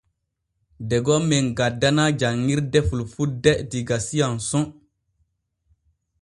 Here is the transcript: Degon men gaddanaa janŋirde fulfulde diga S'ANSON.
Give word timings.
Degon 0.93 1.23
men 1.31 1.45
gaddanaa 1.59 2.07
janŋirde 2.23 2.79
fulfulde 2.89 3.51
diga 3.71 3.97
S'ANSON. 4.07 4.65